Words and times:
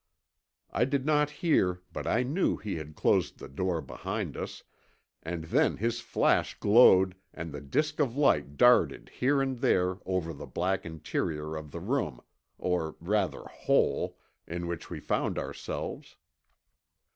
I 0.71 0.85
did 0.85 1.05
not 1.05 1.29
hear 1.29 1.81
but 1.93 2.07
I 2.07 2.23
knew 2.23 2.57
he 2.57 2.77
had 2.77 2.95
closed 2.95 3.37
the 3.37 3.47
door 3.47 3.81
behind 3.81 4.35
us, 4.35 4.63
and 5.21 5.43
then 5.43 5.77
his 5.77 5.99
flash 6.01 6.59
glowed 6.59 7.13
and 7.35 7.51
the 7.51 7.61
disk 7.61 7.99
of 7.99 8.17
light 8.17 8.57
darted 8.57 9.09
here 9.09 9.43
and 9.43 9.59
there 9.59 9.99
over 10.07 10.33
the 10.33 10.47
black 10.47 10.87
interior 10.87 11.55
of 11.55 11.69
the 11.69 11.79
room, 11.79 12.19
or, 12.57 12.95
rather, 12.99 13.41
hole, 13.43 14.17
in 14.47 14.65
which 14.65 14.89
we 14.89 14.99
found 14.99 15.37
ourselves. 15.37 16.15